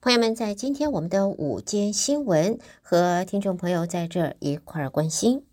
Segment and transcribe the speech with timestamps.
[0.00, 5.44] 朋友们，在今天我们的午间新闻和听众朋友在这一块儿关心。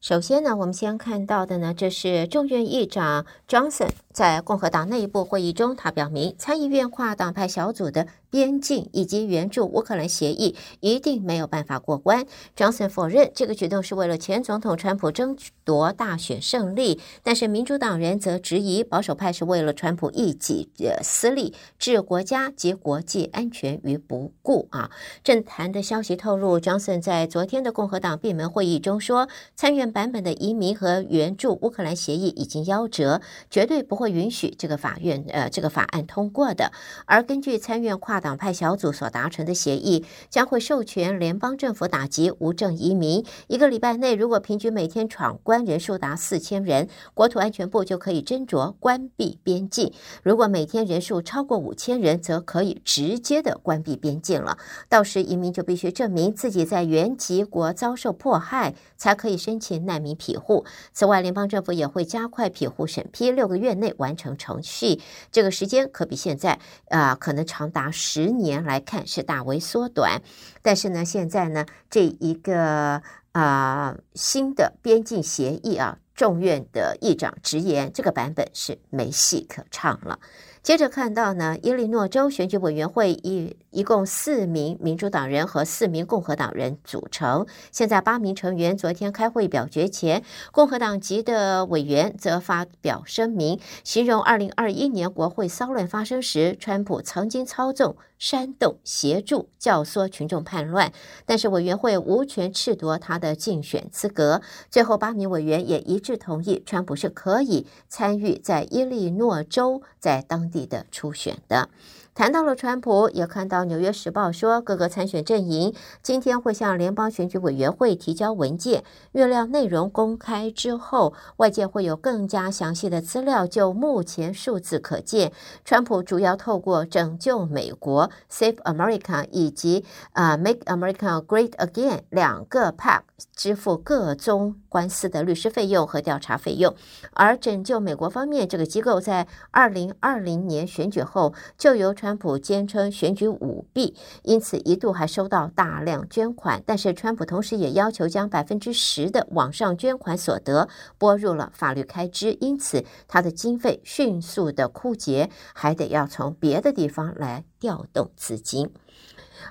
[0.00, 8.06] 首先呢，我们先看到的呢，这是众院议长 Johnson 在共和党内部会议中，他表明参议院跨党派小组的。
[8.30, 12.24] 边境以及援助乌克兰协议一定没有办法过关。
[12.56, 24.92] Johnson 否认这个举动是为了前总统川普争夺大选胜利，但是民主党人则质疑保守派是为了川普一己的私利，置国家及国际安全于不顾啊。
[25.24, 33.20] 政坛的消息透露，Johnson 在昨天的共和党闭门会议中说，参院版本的移民和援助乌克兰协议已经夭折，
[33.50, 36.72] 绝对不会允许这个法院呃这个法案通过的。
[37.04, 43.24] 而根据参院跨党派小组所达成的协议将会授权联邦政府打击无证移民。
[43.46, 49.92] 一个礼拜内，如果平均每天闯关人数达四千人，国土安全部就可以斟酌关闭边境；
[50.22, 54.56] 如果每天人数超过五千人，则可以直接的关闭边境了。
[54.88, 60.64] 到时移民就必须证明自己在原籍国遭受迫害，才可以申请难民庇护。
[60.92, 65.00] 此外，联邦政府也会加快庇护审批，六个月内完成程序。
[65.30, 70.22] 这个时间可比现在啊、可能长达十年来看是大为缩短。
[70.62, 73.02] 但是呢，现在呢，这一个
[73.32, 80.18] 啊、新的边境协议啊，众院的议长直言，这个版本是没戏可唱了。
[80.62, 87.46] 接着看到呢，伊利诺州选举委员会一一共四名民主党人和四名共和党人组成。
[87.72, 90.22] 现在八名成员昨天开会表决前，
[90.52, 100.92] 共和党籍的委员则发表声明，形容二零二一年国会骚乱发生时，川普曾经操纵、煽动、协助、教唆群众叛乱。
[101.26, 104.40] 但是委员会无权褫夺他的竞选资格。
[104.70, 111.70] 最后，八名委员也一致同意，川普是可以参与在伊利诺州在当地的初选的。
[112.12, 115.72] 谈到了川普，也看到《纽约时报》说，各个参选阵营
[116.02, 123.46] 今天会向联邦选举委员会提交文件，预料内容公开之后，外界会有更加详细的资料。
[123.46, 125.32] 就目前数字可见，
[125.64, 133.02] 川普主要透过拯救美国 （Save America） 以及啊、“Make America Great Again” 两个 PAC
[133.34, 136.74] 支付各宗官司的律师费用和调查费用。
[137.14, 146.62] 而拯救美国方面，这个机构在二零二零年选举后就由川普坚称选举舞弊，因此一度还收到大量捐款。
[146.64, 150.66] 但是川普同时也要求将百分之十的网上捐款所得
[150.96, 158.72] 拨入了法律开支，因此他的经费迅速的枯竭，还得要从别的地方来调动资金。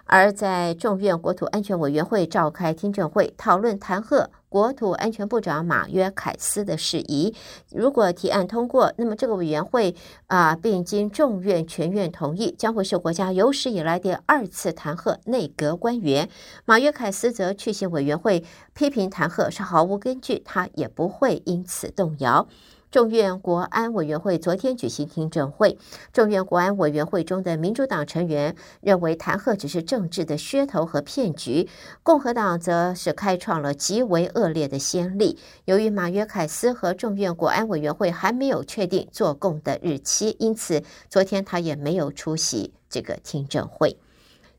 [0.05, 7.33] 而在众院国土安全委员会召开听证会，讨论弹劾国土安全部长马约凯斯的事宜。
[7.71, 9.95] 如果提案通过，那么这个委员会
[10.27, 16.29] 啊，并经众院全院同意，将会是国家有史以来第二次弹劾内阁官员。
[16.65, 18.43] 马约凯斯则去信委员会，
[18.73, 22.47] 批评弹劾是毫无根据，他也不会因此动摇。
[22.91, 25.77] 众院国安委员会昨天举行听证会，
[26.11, 31.69] 众院国安委员会中的民主党成员认为弹劾只是政治的噱头和骗局，
[32.01, 35.37] 共和党则是开创了极为恶劣的先例。
[35.65, 43.99] 由于马约凯斯和众院国安委员会还没有确定作供的日期，因此昨天他也没有出席这个听证会。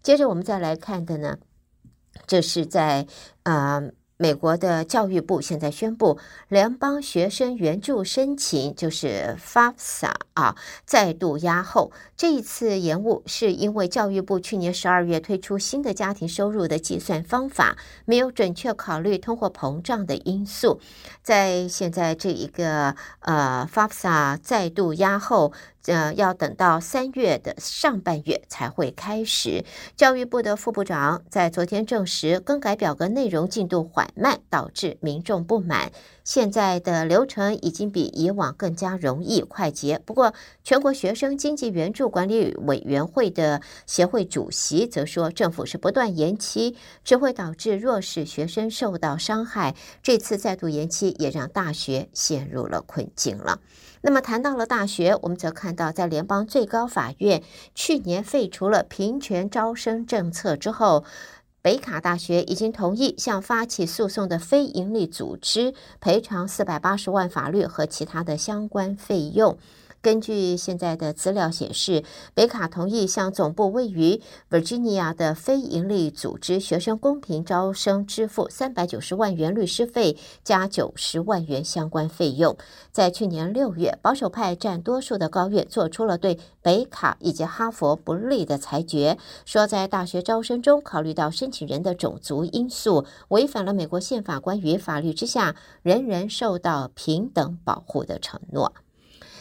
[0.02, 1.36] 接着我们再来看的呢，
[2.28, 3.08] 这是在
[3.42, 3.82] 啊。
[4.20, 10.54] 美国的教育部现在宣布，联邦学生援助申请就是 FAFSA 啊，
[10.84, 11.90] 再度押后。
[12.18, 20.78] 这一次延误是因为教育部去年十二月推出新的家庭收入的计算方法，没有准确考虑通货膨胀的因素。
[21.22, 25.54] 在现在这一个呃 FAFSA 再度押后。
[25.86, 29.64] 呃，要等到三月的上半月才会开始。
[29.96, 35.90] 教育部的副部长在昨天证实，更改表格内容进度缓慢，导致民众不满。
[36.22, 40.00] 现在的流程已经比以往更加容易快捷。
[40.04, 40.32] 不过，
[40.62, 49.74] 全国学生经济援助管理委员会的协会主席则说，政府是不断延期，只会导致弱势学生受到伤害。
[50.02, 53.58] 这次再度延期，也让大学陷入了困境了。
[54.02, 57.44] 那么谈到了大学，我们则看看到，在联邦最高法院
[57.76, 61.04] 去年废除了平权招生政策之后，
[61.62, 69.56] 北卡大学已经同意向发起诉讼的非营利组织赔偿四百八十万法律和其他的相关费用。
[70.02, 72.02] 根据现在的资料显示，
[72.32, 82.56] 北卡同意向总部位于 Virginia 的非营利组织学生公平招生支付三百九十万元律师费加九十万元相关费用。
[82.90, 98.72] 在去年六月，保守派占多数的高院做出了对北卡以及哈佛不利的裁决，说在大学招生中考虑到申请人的种族因素，违反了美国宪法关于法律之下人人受到平等保护的承诺。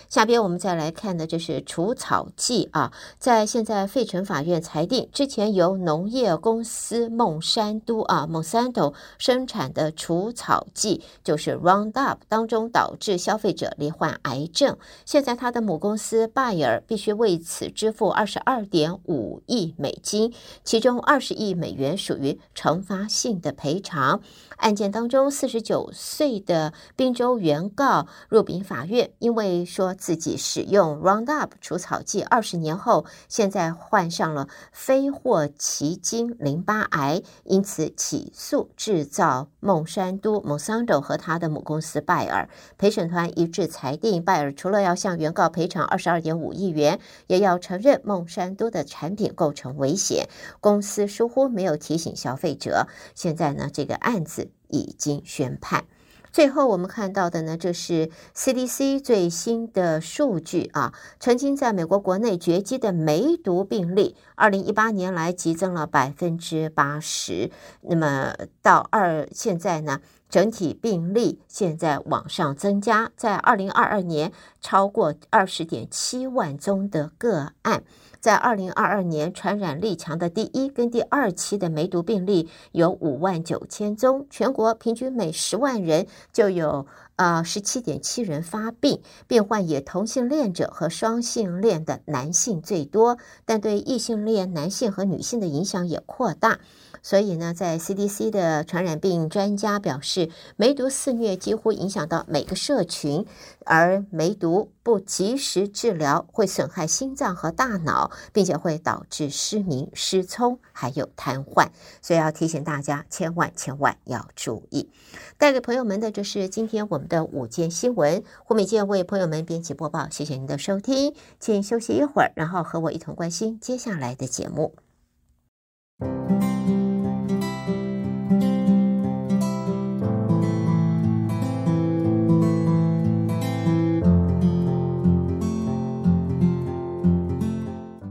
[0.10, 20.34] 下边我们再来看的，就是除草剂啊，在现在费城法院裁定，之前由农业公司孟山都啊 Monsanto 生产的除草剂，就是 Roundup 当中导致消费者罹患癌症，现在他的母公司拜尔必须为此支付二十二点五亿美金，
[20.64, 24.22] 其中二十亿美元属于惩罚性的赔偿。
[24.58, 29.96] 案件当中，四十九岁的宾州原告入禀法院，因为说。
[30.00, 42.50] 自己使用 Roundup 除草剂二十年后，现在患上了非霍奇金淋巴癌，因此起诉制造孟山都孟桑斗和他的母公司拜尔。
[42.78, 50.30] 陪审团一致裁定，拜尔除了要向原告赔偿二十二点五亿元，也要承认孟山都的产品构成危险，
[50.62, 52.88] 公司疏忽没有提醒消费者。
[53.14, 55.86] 现在呢，这个案子已经宣判。
[56.32, 67.50] 最后我们看到的呢，就是 CDC 最新的数据啊，曾经在美国国内绝迹的梅毒病例，二零一八年来激增了百分之八十。
[67.82, 70.00] 那么到二现在呢，
[70.30, 74.32] 整体病例现在往上增加，在二零二二年
[74.62, 77.84] 超过二十点七万宗的个案。
[78.20, 86.86] 在二零二二年，传染力强的第一跟第二期的梅毒病例有五万九千宗，全国平均每十万人就有
[87.20, 96.60] 呃十七点七人发病，病患也同性恋者和双性恋的男性最多，但对异性恋男性和女性的影响也扩大。
[97.02, 103.26] 所以呢，在 CDC 的传染病专家表示，梅毒肆虐几乎影响到每个社群，
[103.66, 111.68] 而梅毒不及时治疗会损害心脏和大脑，并且会导致失明、失聪，还有瘫痪。
[112.02, 114.90] 所以要提醒大家，千万千万要注意。
[115.38, 120.08] 带给朋友们的就是今天我们的午间新闻，胡美健为朋友们编辑播报。
[120.10, 124.76] 谢谢您的收听，请休息一会儿，然后和我一同关心接下来的节目。